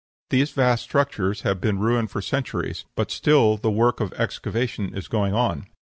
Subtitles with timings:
[0.31, 5.07] These vast structures have been ruined for centuries, but still the work of excavation is
[5.07, 5.67] going on.